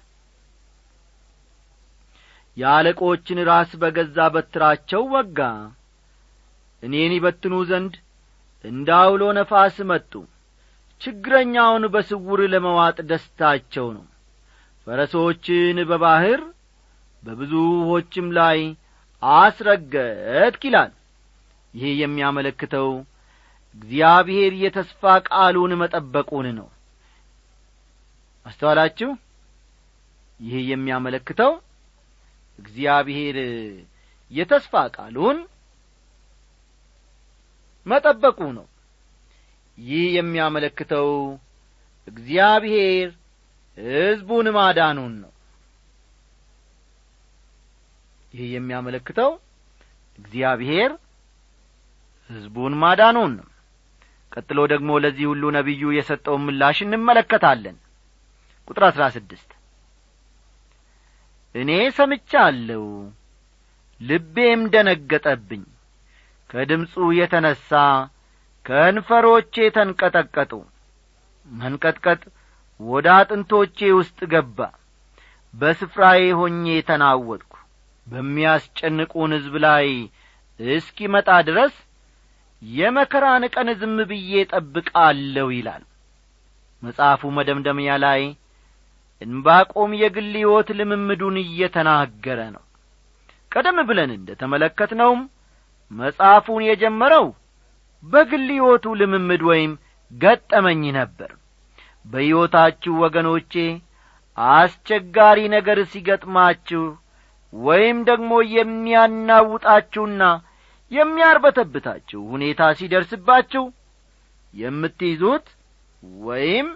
የአለቆችን 2.56 3.38
ራስ 3.48 3.70
በገዛ 3.82 4.16
በትራቸው 4.34 5.02
ወጋ። 5.12 5.38
እኔን 6.82 7.12
ይበትኑ 7.16 7.54
ዘንድ 7.68 7.94
እንዳውሎ 8.64 9.22
ነፋስ 9.38 9.76
መጡ። 9.90 10.12
ችግረኛውን 11.00 11.84
በስውር 11.94 12.40
ለመዋጥ 12.52 12.98
ደስታቸው 13.10 13.86
ነው 13.96 14.04
ፈረሶችን 14.86 15.78
በባሕር 15.90 16.40
በብዙ 17.22 17.52
ውሆችም 17.80 18.28
ላይ 18.38 18.58
አስረገጥክ 19.22 20.62
ይላል። 20.68 20.92
ይህ 21.74 21.92
የሚያመለክተው 22.00 22.88
እግዚአብሔር 23.76 24.52
የተስፋ 24.62 25.02
ቃሉን 25.28 25.72
መጠበቁን 25.82 26.46
ነው። 26.58 26.68
አስተዋላችሁ? 28.46 29.10
ይህ 30.40 30.62
የሚያመለክተው 30.70 31.52
እግዚአብሔር 32.58 33.36
የተስፋ 34.30 34.82
ቃሉን 34.96 35.38
መጠበቁ 37.86 38.40
ነው። 38.58 38.66
ይህ 39.78 40.04
የሚያመለክተው 40.16 41.08
እግዚአብሔር 42.08 43.08
ሕዝቡን 43.78 44.46
ማዳኑን 44.56 45.12
ነው። 45.22 45.30
ይህ 48.34 48.50
የሚያመለክተው 48.54 49.30
እግዚአብሔር 50.18 50.90
ሕዝቡን 52.30 52.74
ማዳኑን 52.82 53.32
ነው። 53.38 53.48
ቀጥሎ 54.32 54.58
ደግሞ 54.72 54.90
ለዚህ 55.04 55.26
ሁሉ 55.30 55.44
ነቢዩ 55.56 55.82
የሰጠውን 55.94 56.44
ምላሽ 56.46 56.78
እንመለከታለን። 56.84 57.76
ቁጥር 58.68 58.84
አሥራ 58.88 59.04
ስድስት 59.16 59.50
እኔ 61.54 61.70
ሰምቻለሁ 61.96 62.84
ልቤም 64.00 64.60
ደነገጠብኝ 64.72 65.64
ከድምፁ 66.50 66.94
የተነሣ 67.18 67.68
ከንፈሮቼ 68.66 69.54
ተንቀጠቀጡ። 69.76 70.52
መንቀጥቀጥ 71.46 72.22
ወደ 72.86 73.06
አጥንቶቼ 73.16 73.78
ውስጥ 73.98 74.18
ገባ። 74.32 74.58
በስፍራዬ 75.54 76.22
ሆኜ 76.38 76.66
ተናወጥኩ። 76.88 77.52
በሚያስጨንቁን 78.06 79.32
ሕዝብ 79.36 79.54
ላይ 79.64 79.88
እስኪመጣ 80.60 81.28
ድረስ 81.48 81.74
የመከራን 82.62 83.44
ቀን 83.54 83.68
ዝም 83.80 83.96
ብዬ 84.10 84.32
ጠብቃለሁ 84.52 85.46
ይላል። 85.56 85.82
መጽሐፉ 86.82 87.30
መደምደሚያ 87.36 87.92
ላይ 88.04 88.22
እንባቆም 89.22 89.90
የግል 90.00 90.32
ሕይወት 90.38 90.68
ልምምዱን 90.78 91.36
እየተናገረ 91.42 92.40
ነው። 92.54 92.64
ቀደም 93.52 93.78
ብለን 93.88 94.10
እንደ 94.16 94.30
ተመለከትነውም 94.40 95.20
መጽሐፉን 95.90 96.62
የጀመረው 96.68 97.26
በግል 98.04 98.46
ሕይወቱ 98.54 98.84
ልምምድ 99.00 99.42
ወይም 99.50 99.72
ገጠመኝ 100.10 100.82
ነበር 100.98 101.30
በሕይወታችሁ 102.04 102.92
ወገኖቼ 103.02 103.52
አስቸጋሪ 104.38 105.38
ነገር 105.54 105.78
ሲገጥማችሁ 105.92 106.84
ወይም 107.52 107.98
ደግሞ 108.08 108.32
የሚያናውጣችሁና 108.54 110.22
የሚያርበተብታችሁ 110.90 112.20
ሁኔታ 112.32 112.62
ሲደርስባችሁ 112.78 113.64
የምትይዙት 114.54 115.46
ወይም 116.22 116.66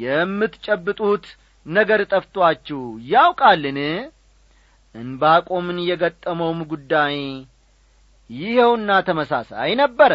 የምትጨብጡት 0.00 1.26
ነገር 1.66 2.00
ጠፍቶአችሁ 2.12 2.80
ያውቃልን? 3.10 3.78
እንባቆምን 4.94 5.78
የገጠመውም 5.88 6.60
ጉዳይ 6.70 7.16
ይኸውና 8.30 8.90
ተመሳሳይ 9.08 9.70
ነበረ። 9.82 10.12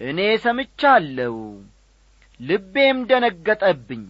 እኔ 0.00 0.18
ሰምቻለሁ 0.44 1.34
ልቤም 2.40 2.98
ደነገጠብኝ። 3.10 4.04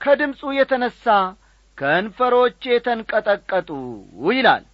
ከድምፁ 0.00 0.40
የተነሣ 0.56 1.04
ከንፈሮቼ 1.78 2.62
ተንቀጠቀጡ 2.86 3.70
ይላል። 4.30 4.64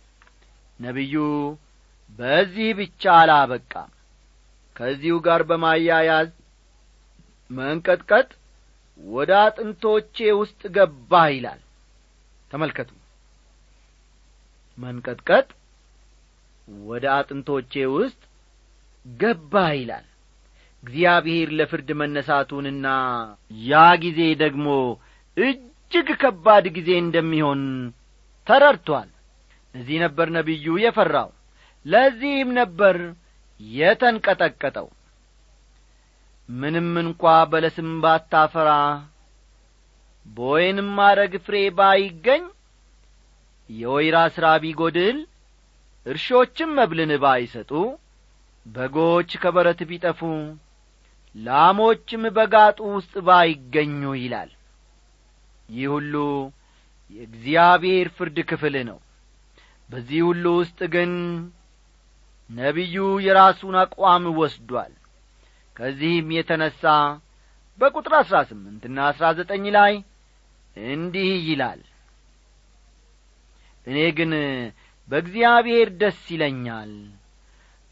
ነቢዩ 0.78 1.14
በዚህ 2.10 2.68
ብቻ 2.78 3.02
አላበቃም 3.20 3.90
ከዚሁ 4.76 5.16
ጋር 5.26 5.40
በማያያዝ 5.48 6.30
መንቀጥቀጥ 7.50 8.28
ወደ 9.00 9.30
አጥንቶቼ 9.44 10.16
ውስጥ 10.40 10.60
ገባ 10.76 11.12
ይላል። 11.34 11.60
ተመልከቱ። 12.50 12.90
መንቀጥቀጥ 14.78 15.48
ወደ 16.86 17.04
አጥንቶቼ 17.16 17.74
ውስጥ 17.96 18.20
ገባ 19.06 19.54
ይላል 19.78 20.06
እግዚአብሔር 20.82 21.48
ለፍርድ 21.58 21.88
መነሳቱንና 22.00 22.86
ያ 23.64 23.82
ጊዜ 24.02 24.20
ደግሞ 24.40 24.66
እጅግ 25.36 26.08
ከባድ 26.22 26.64
ጊዜ 26.76 26.90
እንደሚሆን 27.02 27.60
ተረድቷል። 28.46 29.10
እዚህ 29.74 29.98
ነበር 30.04 30.28
ነቢዩ 30.36 30.74
የፈራው 30.82 31.30
ለዚህም 31.86 32.50
ነበር 32.58 32.96
የተንቀጠቀጠው። 33.60 34.88
ምንም 36.48 36.88
እንኳ 37.02 37.22
በለስም 37.50 37.90
ባታፈራ 38.02 38.70
በወይንም 40.26 40.88
ማረግ 40.98 41.32
ፍሬ 41.46 41.56
ባይገኝ 41.78 42.42
የወይራ 43.70 44.16
ሥራ 44.34 44.46
ቢጐድል 44.62 45.18
እርሾችም 46.06 46.70
መብልን 46.78 47.12
ባይሰጡ 47.24 47.70
በጎች 48.66 49.30
ከበረት 49.42 49.80
ቢጠፉ 49.90 50.20
ላሞችም 51.34 52.22
በጋጡ 52.36 52.78
ውስጥ 52.94 53.14
ባይገኙ 53.26 54.02
ይላል። 54.18 54.50
ይህ 55.68 55.86
ሁሉ 55.94 56.14
የእግዚአብሔር 57.10 58.08
ፍርድ 58.16 58.38
ክፍል 58.50 58.74
ነው። 58.90 58.98
በዚህ 59.90 60.20
ሁሉ 60.28 60.44
ውስጥ 60.60 60.80
ግን 60.94 61.12
ነቢዩ 62.50 62.96
የራሱን 63.26 63.76
አቋም 63.82 64.24
ወስዷል። 64.38 64.92
ከዚህም 65.76 66.28
የተነሣ 66.36 66.82
በቁጥር 67.78 68.14
አሥራ 68.18 68.38
ስምንትና 68.48 68.98
አሥራ 69.10 69.26
ዘጠኝ 69.38 69.64
ላይ 69.76 69.94
እንዲህ 70.76 71.30
ይላል። 71.48 71.80
እኔ 73.86 73.98
ግን 74.18 74.32
በእግዚአብሔር 75.08 75.88
ደስ 76.00 76.20
ይለኛል። 76.34 76.92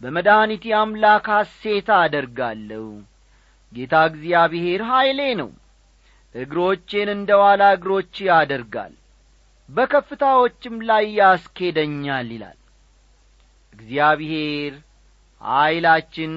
በመድኃኒቴ 0.01 0.65
አምላክ 0.81 1.27
ሐሴታ 1.35 1.89
አደርጋለሁ 2.05 2.85
ጌታ 3.73 3.95
እግዚአብሔር 4.11 4.81
ኀይሌ 4.91 5.21
ነው። 5.41 5.51
እግሮቼን 6.35 7.09
እንደ 7.15 7.31
ዋላ 7.43 7.63
እግሮች 7.77 8.15
ያደርጋል 8.29 8.93
በከፍታዎችም 9.69 10.77
ላይ 10.89 11.05
ያስኬደኛል 11.19 12.29
ይላል። 12.35 12.59
እግዚአብሔር 13.75 14.73
ኀይላችን 15.41 16.35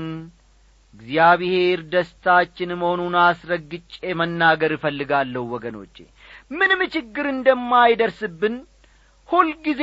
እግዚአብሔር 0.93 1.79
ደስታችን 1.93 2.71
መሆኑን 2.81 3.15
አስረግጬ 3.21 3.91
መናገር 4.19 4.71
እፈልጋለሁ 4.75 5.43
ወገኖቼ። 5.53 5.95
ምንም 6.51 6.81
ችግር 6.95 7.25
እንደማይደርስብን 7.31 8.55
ሁልጊዜ 9.29 9.81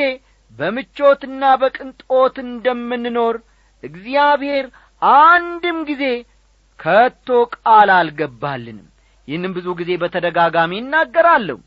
በምቾትና 0.58 1.42
በቅንጦት 1.60 2.36
እንደምንኖር 2.44 3.36
እግዚአብሔር 3.82 4.66
አንድም 5.02 5.78
ጊዜ 5.90 6.04
ከቶ 6.80 7.28
ቃል 7.56 7.90
አልገባልንም። 7.96 8.86
ይህንም 9.28 9.52
ብዙ 9.56 9.66
ጊዜ 9.80 9.90
በተደጋጋሚ 10.02 10.72
እናገራለሁ። 10.80 11.58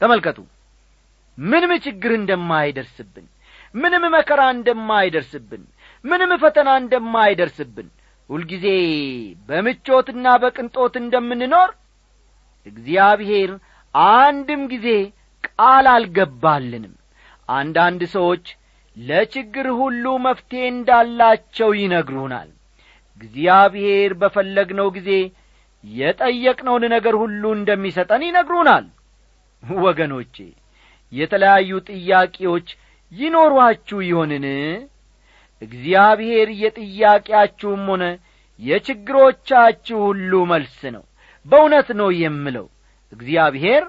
ተመልከቱ። 0.00 0.38
ምንም 1.38 1.72
ችግር 1.84 2.12
እንደማይደርስብን 2.16 3.26
ምንም 3.74 4.04
መከራ 4.14 4.40
እንደማይደርስብን 4.54 5.62
ምንም 6.04 6.30
ፈተና 6.42 6.68
እንደማይደርስብን 6.82 7.88
ሁልጊዜ 8.30 8.66
በምቾትና 9.48 10.26
በቅንጦት 10.42 10.94
እንደምንኖር 11.02 11.70
እግዚአብሔር 12.66 13.50
አንድም 14.14 14.62
ጊዜ 14.72 14.88
ቃል 15.48 15.86
አልገባልንም። 15.94 16.94
አንዳንድ 17.48 18.02
ሰዎች 18.14 18.46
ለችግር 18.96 19.66
ሁሉ 19.80 20.04
መፍትሔ 20.24 20.62
እንዳላቸው 20.72 21.70
ይነግሩናል 21.80 22.48
እግዚአብሔር 23.20 24.10
በፈለግነው 24.20 24.88
ጊዜ 24.96 25.10
የጠየቅነውን 25.84 26.84
ነገር 26.94 27.14
ሁሉ 27.22 27.42
እንደሚሰጠን 27.56 28.22
ይነግሩናል። 28.26 28.86
ወገኖቼ 29.82 30.36
የተለያዩ 31.12 31.70
ጥያቄዎች 31.88 32.68
ይኖሯችሁ 33.12 33.98
ይሆንን? 34.08 34.46
እግዚአብሔር 35.62 36.48
የጥያቄያችሁም 36.62 37.84
ሆነ 37.92 38.04
የችግሮቻችሁ 38.60 39.98
ሁሉ 40.06 40.32
መልስ 40.50 40.80
ነው። 40.96 41.04
በእውነት 41.46 41.88
ነው 42.00 42.08
የምለው። 42.22 42.66
እግዚአብሔር 43.12 43.84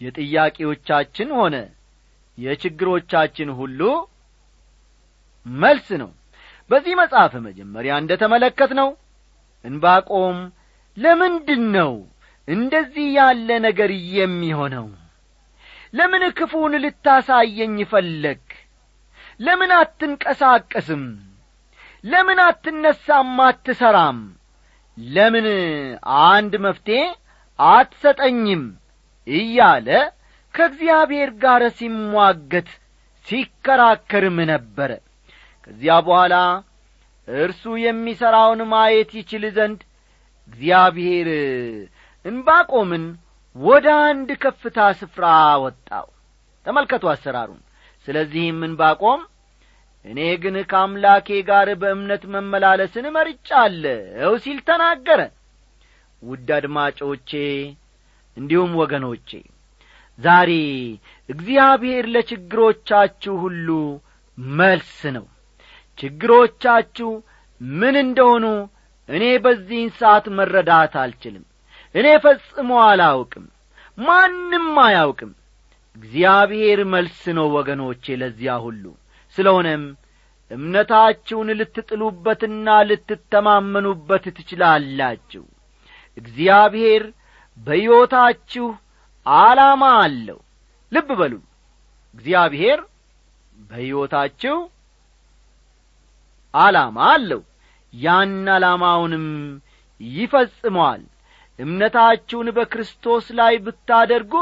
የጥያቄዎቻችን 0.00 1.28
ሆነ 1.38 1.56
የችግሮቻችን 2.38 3.50
ሁሉ 3.60 3.80
መልስ 5.46 5.88
ነው 6.02 6.10
በዚህ 6.70 6.94
መጽሐፍ 7.00 7.32
መጀመሪያ 7.46 7.92
እንደ 8.02 8.12
ተመለከት 8.22 8.70
ነው 8.80 8.88
እንባቆም 9.64 10.38
ለምንድን 10.96 11.64
ነው 11.76 11.92
እንደዚህ 12.48 13.06
ያለ 13.18 13.48
ነገር 13.66 13.90
የሚሆነው? 14.16 14.86
ለምን 15.94 16.22
ክፉን 16.38 16.72
ልታሳየኝ 16.84 17.76
ፈለግ? 17.92 18.42
ለምን 19.40 19.70
አትንቀሳቀስም? 19.78 21.04
ለምን 22.04 22.38
አትነሳም? 22.46 23.32
አትሠራም 23.46 24.18
ለምን 24.98 25.46
አንድ 26.26 26.52
መፍትሔ 26.66 27.00
አትሰጠኝም? 27.58 28.62
እያለ 29.26 29.88
ከእግዚአብሔር 30.54 31.30
ጋር 31.42 31.62
ሲሟገት 31.78 32.68
ሲከራከርም 33.26 34.38
ነበረ 34.52 34.90
ከዚያ 35.66 35.94
በኋላ 36.06 36.34
እርሱ 37.28 37.62
የሚሠራውን 37.82 38.60
ማየት 38.72 39.10
ይችል 39.18 39.44
ዘንድ 39.56 39.80
እግዚአብሔር 40.48 41.28
እንባቆምን 42.24 43.04
ወደ 43.56 43.86
አንድ 44.04 44.28
ከፍታ 44.42 44.78
ስፍራ 45.00 45.24
ወጣው። 45.64 46.06
ተመልከቱ 46.66 47.04
አሰራሩን። 47.12 47.60
ስለዚህም 48.08 48.58
እንባቆም 48.68 49.20
እኔ 50.04 50.20
ግን 50.42 50.56
ከአምላኬ 50.70 51.28
ጋር 51.48 51.68
በእምነት 51.80 52.24
መመላለስን 52.34 53.06
መርጫለሁ 53.16 54.32
ሲል 54.44 54.58
ተናገረ። 54.68 55.20
ውድ 56.22 56.48
አድማጮቼ 56.56 57.30
እንዲሁም 58.36 58.72
ወገኖቼ 58.80 59.30
ዛሬ 60.18 60.50
እግዚአብሔር 61.28 62.04
ለችግሮቻችሁ 62.14 63.34
ሁሉ 63.44 63.68
መልስ 64.58 65.00
ነው 65.16 65.26
ችግሮቻችሁ 65.98 67.10
ምን 67.60 67.94
እንደሆኑ 68.02 68.44
እኔ 69.08 69.24
በዚህን 69.44 69.90
ሰዓት 69.98 70.26
መረዳት 70.38 70.94
አልችልም። 71.02 71.44
እኔ 71.94 72.06
ፈጽሞ 72.24 72.70
አላውቅም 72.86 73.44
ማንም 73.98 74.66
አያውቅም። 74.84 75.32
እግዚአብሔር 75.96 76.80
መልስ 76.92 77.20
ነው 77.36 77.46
ወገኖቼ 77.56 78.16
ለዚያ 78.22 78.54
ሁሉ። 78.64 78.84
ስለሆነም 79.36 79.84
እምነታችሁን 80.50 81.48
ልትጥሉበትና 81.60 82.66
ልትተማመኑበት 82.88 84.24
ትችላላችሁ። 84.36 85.44
እግዚአብሔር 86.16 87.04
በሕይወታችሁ 87.58 88.66
ዓላማ 89.26 89.84
አለው። 90.02 90.38
ልብ 90.92 91.08
በሉ። 91.20 91.34
እግዚአብሔር 92.14 92.80
በሕይወታችሁ 93.70 94.56
ዓላማ 96.56 96.98
አለው። 97.12 97.42
ያን 97.94 98.34
ዓላማውንም 98.54 99.26
ይፈጽመዋል። 100.00 101.02
እምነታችሁን 101.58 102.48
በክርስቶስ 102.56 103.26
ላይ 103.38 103.54
ብታደርጉ 103.66 104.32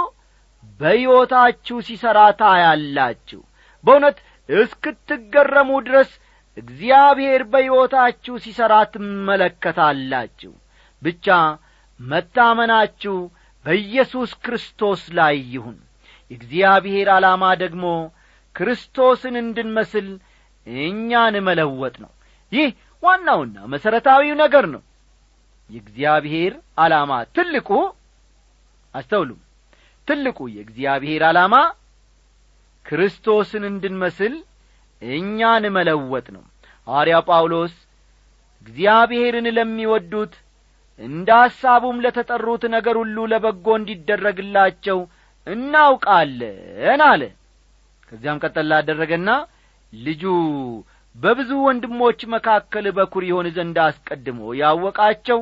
በሕይወታችሁ 0.81 1.77
ሲሠራ 1.87 2.21
ታያላችሁ። 2.41 3.41
በእውነት 3.85 4.19
እስክትገረሙ 4.49 5.71
ድረስ 5.87 6.11
እግዚአብሔር 6.57 7.43
በሕይወታችሁ 7.53 8.35
ሲሠራ 8.45 8.75
ትመለከታላችሁ። 8.95 10.53
ብቻ 11.03 11.27
መታመናችሁ 12.01 13.17
በኢየሱስ 13.65 14.31
ክርስቶስ 14.45 15.03
ላይ 15.19 15.37
ይሁን። 15.53 15.79
የእግዚአብሔር 16.31 17.09
ዓላማ 17.15 17.45
ደግሞ 17.63 17.85
ክርስቶስን 18.57 19.35
እንድንመስል 19.43 20.09
እኛን 20.67 21.35
መለወጥ 21.47 21.95
ነው። 22.05 22.11
ይህ 22.53 22.69
ዋናውና 23.03 23.57
መሠረታዊው 23.73 24.37
ነገር 24.43 24.67
ነው። 24.75 24.83
የእግዚአብሔር 25.71 26.53
ዓላማ 26.79 27.13
ትልቁ 27.37 27.69
አስተውሉ 28.95 29.31
ትልቁ 30.09 30.39
የእግዚአብሔር 30.55 31.23
ዓላማ 31.29 31.55
ክርስቶስን 32.87 33.65
እንድንመስል 33.71 34.35
እኛን 35.03 35.65
መለወጥ 35.77 36.27
ነው። 36.37 36.45
ሐዋርያ 36.87 37.17
ጳውሎስ 37.29 37.75
እግዚአብሔርን 38.67 39.47
ለሚወዱት 39.57 40.35
እንደ 41.01 41.29
ሐሳቡም 41.41 41.97
ለተጠሩት 42.05 42.65
ነገር 42.75 42.97
ሁሉ 43.01 43.17
ለበጎ 43.33 43.67
እንዲደረግላቸው 43.79 44.99
እናውቃለን 45.47 47.01
አለ። 47.07 47.23
ከዚያም 48.09 48.41
ቀጠላ 48.43 48.73
አደረገና 48.81 49.29
ልጁ 49.99 50.23
በብዙ 51.15 51.51
ወንድሞች 51.67 52.21
መካከል 52.35 52.87
በኩር 52.97 53.25
ይሆን 53.29 53.47
ዘንድ 53.57 53.77
አስቀድሞ 53.85 54.41
ያወቃቸው 54.61 55.41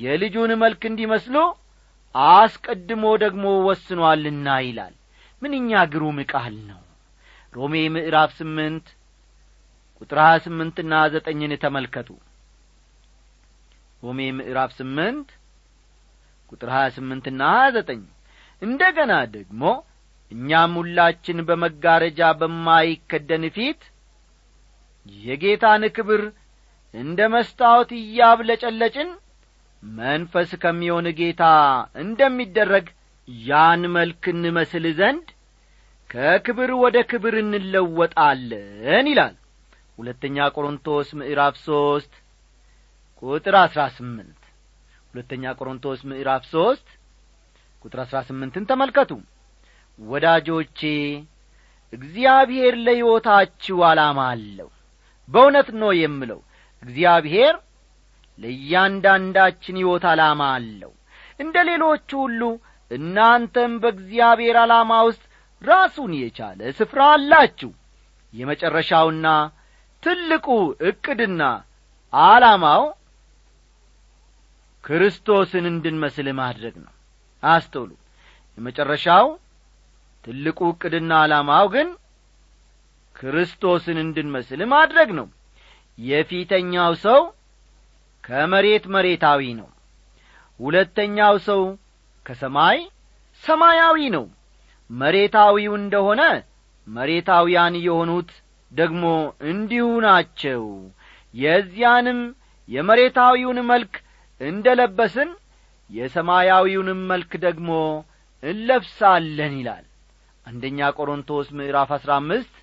የልጁን 0.00 0.52
መልክ 0.62 0.82
እንዲመስሉ 0.90 1.36
አስቀድሞ 2.34 3.04
ደግሞ 3.22 3.44
ወስኗልና 3.66 4.48
ይላል። 4.66 4.94
ምንኛ 5.42 5.70
ግሩም 5.92 6.18
ቃል 6.32 6.56
ነው! 6.70 6.80
ሮሜ 7.52 7.74
ምዕራፍ 7.94 8.30
ስምንት 8.38 8.86
ቁጥር 10.00 10.18
ሀያ 10.24 10.36
ስምንትና 10.44 10.92
ዘጠኝን 11.14 11.52
ተመልከቱ። 11.64 12.08
ሮሜ 14.02 14.20
ምዕራፍ 14.38 14.70
ስምንት 14.78 15.28
ቁጥር 16.52 16.70
ሀያ 16.74 16.86
ስምንትና 16.96 17.40
ሀያ 17.52 17.66
ዘጠኝ። 17.76 18.02
እንደ 18.62 18.82
ገና 18.96 19.12
ደግሞ 19.36 19.62
እኛም 20.32 20.72
ሁላችን 20.80 21.38
በመጋረጃ 21.48 22.20
በማይከደን 22.40 23.44
ፊት 23.56 23.80
የጌታን 25.06 25.84
ክብር 25.96 26.22
እንደ 26.94 27.20
መስታወት 27.34 27.90
እያብለጨለጭን 27.98 29.10
መንፈስ 29.82 30.50
ከሚሆን 30.62 31.06
ጌታ 31.20 31.44
እንደሚደረግ 32.02 32.86
ያን 33.46 33.82
መልክ 33.96 34.24
እንመስል 34.32 34.86
ዘንድ 34.98 35.28
ከክብር 36.10 36.70
ወደ 36.82 36.96
ክብር 37.10 37.34
እንለወጣለን 37.42 39.06
ይላል። 39.12 39.34
ሁለተኛ 39.98 40.46
ቆሮንቶስ 40.54 41.08
ምዕራፍ 41.18 41.54
ሦስት 41.66 42.12
ቁጥር 43.22 43.56
አሥራ 43.60 43.82
ስምንት። 43.96 44.38
ሁለተኛ 45.10 45.52
ቆሮንቶስ 45.58 46.00
ምዕራፍ 46.10 46.44
ሦስት 46.52 46.86
ቁጥር 47.84 48.00
አሥራ 48.04 48.18
ስምንትን 48.28 48.66
ተመልከቱ 48.70 49.10
ወዳጆቼ 49.98 50.80
እግዚአብሔር 51.92 52.74
ለሕይወታችሁ 52.84 53.76
ዓላማ 53.88 54.20
አለው። 54.32 54.68
በእውነት 55.28 55.68
ነው 55.80 55.90
የምለው 55.98 56.40
እግዚአብሔር 56.82 57.54
ለእያንዳንዳችን 58.38 59.78
ሕይወት 59.80 60.04
ዓላማ 60.12 60.42
አለው። 60.56 60.92
እንደ 61.40 61.56
ሌሎቹ 61.68 62.10
ሁሉ 62.22 62.42
እናንተም 62.90 63.72
በእግዚአብሔር 63.82 64.56
ዓላማ 64.62 64.92
ውስጥ 65.08 65.22
ራሱን 65.62 66.12
የቻለ 66.18 66.60
ስፍራ 66.78 67.00
አላችሁ። 67.12 67.70
የመጨረሻውና 68.34 69.26
ትልቁ 70.02 70.46
ዕቅድና 70.88 71.42
ዓላማው 72.12 72.82
ክርስቶስን 74.84 75.64
እንድንመስል 75.70 76.28
ማድረግ 76.40 76.74
ነው። 76.84 76.92
አስተውሉ። 77.42 77.90
የመጨረሻው 78.58 79.26
ትልቁ 80.24 80.58
ዕቅድና 80.70 81.12
ዓላማው 81.22 81.66
ግን 81.74 81.88
ክርስቶስን 83.16 83.98
እንድንመስል 84.02 84.60
ማድረግ 84.72 85.08
ነው። 85.18 85.26
የፊተኛው 85.98 86.92
ሰው 87.04 87.20
ከመሬት 88.24 88.84
መሬታዊ 88.94 89.42
ነው። 89.60 89.68
ሁለተኛው 90.60 91.34
ሰው 91.48 91.62
ከሰማይ 92.26 92.78
ሰማያዊ 93.44 93.98
ነው። 94.16 94.24
መሬታዊው 94.90 95.74
እንደሆነ 95.80 96.22
መሬታውያን 96.86 97.74
የሆኑት 97.84 98.30
ደግሞ 98.72 99.04
እንዲሁ 99.50 99.86
ናቸው። 100.06 100.62
የዚያንም 101.34 102.20
የመሬታዊውን 102.68 103.58
መልክ 103.70 103.94
እንደ 104.40 104.66
ለበስን 104.78 105.30
የሰማያዊውንም 105.90 107.00
መልክ 107.10 107.32
ደግሞ 107.44 107.70
እንለብሳለን 108.42 109.54
ይላል 109.58 109.84
አንደኛ 110.46 110.78
ቆሮንቶስ 110.96 111.48
ምዕራፍ 111.58 111.90
አሥራ 111.96 112.12
አምስት 112.20 112.54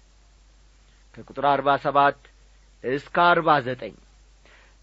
ከቁጥር 1.16 1.46
አርባ 1.52 1.70
ሰባት 1.86 2.18
እስከ 2.84 3.18
አርባ 3.28 3.50
ዘጠኝ። 3.68 3.96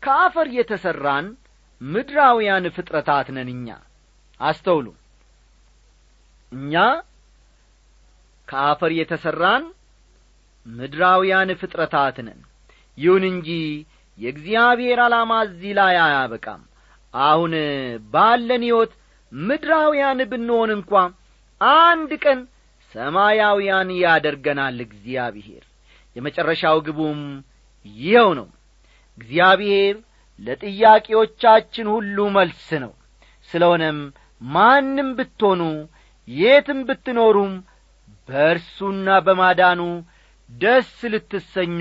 ከአፈር 0.02 0.48
የተሠራን 0.56 1.26
ምድራውያን 1.80 2.64
ፍጥረታት 2.76 3.28
ነን 3.36 3.48
እኛ 3.54 3.68
አስተውሉ። 4.40 4.86
እኛ 6.52 6.74
ከአፈር 8.48 8.92
የተሠራን 8.98 9.64
ምድራውያን 10.66 11.50
ፍጥረታት 11.60 12.16
ነን። 12.26 12.40
ይሁን 12.98 13.24
እንጂ 13.30 13.48
የእግዚአብሔር 14.18 14.98
ዓላማ 15.06 15.32
እዚህ 15.46 15.72
ላይ 15.78 15.96
አያበቃም። 16.04 16.62
አሁን 17.14 17.52
ባለን 18.12 18.62
ሕይወት 18.66 18.92
ምድራውያን 19.32 20.20
ብንሆን 20.30 20.70
እንኳ 20.76 20.92
አንድ 21.60 22.10
ቀን 22.24 22.40
ሰማያውያን 22.94 23.88
ያደርገናል 24.02 24.78
እግዚአብሔር። 24.86 25.64
የመጨረሻው 26.16 26.76
ግቡም 26.86 27.20
ይኸው 27.86 28.28
ነው። 28.38 28.48
እግዚአብሔር 29.18 29.96
ለጥያቄዎቻችን 30.38 31.86
ሁሉ 31.94 32.16
መልስ 32.34 32.68
ነው። 32.84 32.92
ስለሆነም 33.50 33.98
ማንም 34.42 35.08
ብትሆኑ 35.18 35.62
የትም 36.28 36.80
ብትኖሩም 36.88 37.52
በእርሱና 38.28 39.08
በማዳኑ 39.26 39.80
ደስ 40.50 40.92
ልትሰኙ 41.12 41.80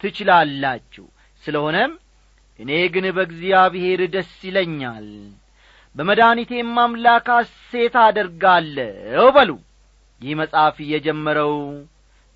ትችላላችሁ። 0.00 1.04
ስለሆነም 1.42 1.92
እኔ 2.58 2.70
ግን 2.94 3.06
በእግዚአብሔር 3.16 4.00
ደስ 4.14 4.32
ይለኛል። 4.48 5.08
በመድኃኒቴም 5.96 6.72
አምላክ 6.82 7.26
ሐሴት 7.36 7.94
አደርጋለሁ 8.04 9.24
በሉ 9.36 9.50
ይህ 10.22 10.34
መጽሐፍ 10.40 10.76
የጀመረው 10.90 11.54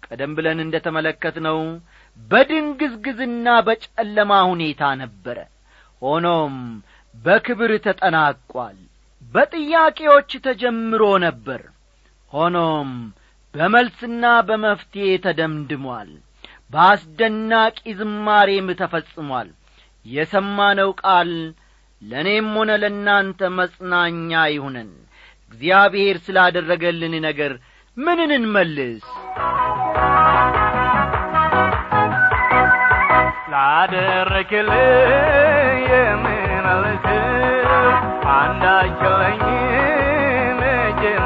ቀደም 0.03 0.33
ብለን 0.37 0.59
እንደ 0.64 0.77
ተመለከትነው 0.87 1.59
በድንግዝግዝና 2.31 3.46
በጨለማ 3.66 4.33
ሁኔታ 4.51 4.83
ነበረ። 5.03 5.38
ሆኖም 6.03 6.55
በክብር 7.14 7.72
ተጠናቋል 7.87 8.79
በጥያቄዎች 9.33 10.31
ተጀምሮ 10.46 11.03
ነበር። 11.27 11.62
ሆኖም 12.33 12.90
በመልስና 13.55 14.25
በመፍትሔ 14.49 15.07
ተደምድሟል 15.27 16.11
በአስደናቂ 16.72 17.79
ዝማሬም 17.99 18.68
ተፈጽሟል። 18.81 19.49
የሰማነው 20.07 20.90
ቃል 21.03 21.31
ለእኔም 22.03 22.49
ሆነ 22.57 22.70
ለእናንተ 22.83 23.49
መጽናኛ 23.59 24.31
ይሁነን። 24.55 24.90
እግዚአብሔር 25.53 26.16
ስላደረገልን 26.27 27.14
ነገር 27.27 27.53
ምንን 27.96 28.30
እንመልስ? 28.37 29.04
ላደረክልኝ 34.28 35.48
የምመልሰው 35.90 37.94
አንዳች 38.35 39.00
የለኝም 39.04 40.61
እጄም 40.70 41.24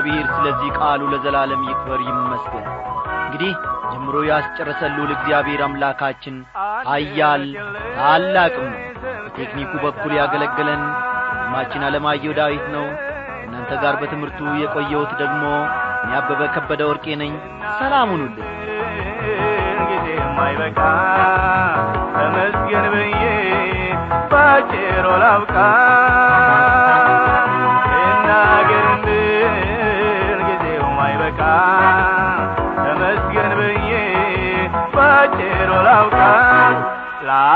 እግዚአብሔር 0.00 0.26
ስለዚህ 0.34 0.68
ቃሉ 0.78 1.00
ለዘላለም 1.12 1.62
ይክበር 1.68 2.00
ይመስገን። 2.02 2.66
እንግዲህ 3.20 3.52
ጀምሮ 3.92 4.16
ያስጨረሰሉል 4.28 5.10
እግዚአብሔር 5.14 5.60
አምላካችን 5.66 6.36
ሀያል 6.88 7.44
ታላቅም 7.96 8.68
በቴክኒኩ 9.22 9.72
በኩል 9.84 10.12
ያገለገለን 10.18 10.82
ወንድማችን 11.30 11.86
አለማየሁ 11.88 12.34
ዳዊት 12.38 12.66
ነው። 12.76 12.86
እናንተ 13.44 13.70
ጋር 13.82 13.96
በትምህርቱ 14.00 14.40
የቆየሁት 14.62 15.14
ደግሞ 15.22 15.42
እኔ 16.04 16.12
ከበደ 16.56 16.82
ወርቄ 16.90 17.16
ነኝ። 17.22 17.34
ሰላም 17.80 18.12
ሁኑልን 18.14 18.46
ጊዜ 19.90 20.06
የማይበቃ 20.20 20.78
ተመስገን 22.14 22.86
ብዬ 22.94 23.22
ባጭሩ 24.32 25.06
ላብቃ 25.24 25.56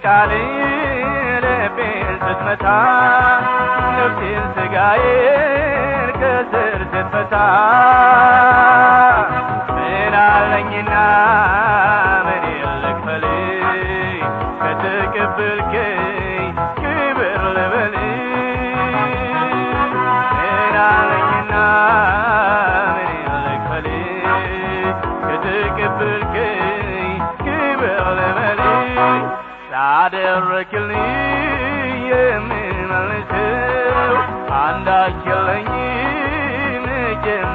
ቃል 0.07 0.31
ልቤን 1.43 2.09
ስትመታ 2.21 2.65
ነፍሴን 3.97 4.45
ስጋዬን 4.55 6.09
ከስር 6.19 6.81
ስትፈታ 6.91 7.33
ላደረክልኝ 30.09 31.07
የምመልሰው 32.09 34.13
አንዳች 34.59 35.17
የለኝም 35.29 36.85
እጄም 37.01 37.49